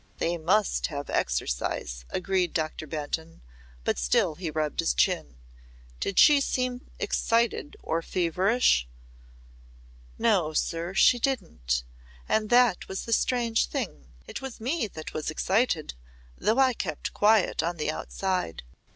"They 0.17 0.35
must 0.35 0.87
have 0.87 1.11
exercise," 1.11 2.05
agreed 2.09 2.53
Doctor 2.53 2.87
Benton, 2.87 3.43
but 3.83 3.99
he 3.99 4.01
still 4.01 4.35
rubbed 4.51 4.79
his 4.79 4.95
chin. 4.95 5.35
"Did 5.99 6.17
she 6.17 6.41
seem 6.41 6.89
excited 6.97 7.75
or 7.83 8.01
feverish?" 8.01 8.87
"No, 10.17 10.53
sir, 10.53 10.95
she 10.95 11.19
didn't. 11.19 11.83
That 12.27 12.87
was 12.87 13.05
the 13.05 13.13
strange 13.13 13.67
thing. 13.67 14.13
It 14.25 14.41
was 14.41 14.59
me 14.59 14.87
that 14.87 15.13
was 15.13 15.29
excited 15.29 15.93
though 16.35 16.57
I 16.57 16.73
kept 16.73 17.13
quiet 17.13 17.61
on 17.61 17.77
the 17.77 17.91
outside. 17.91 18.63